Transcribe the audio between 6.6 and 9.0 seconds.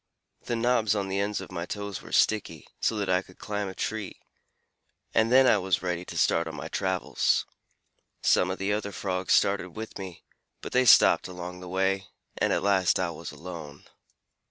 travels. Some of the other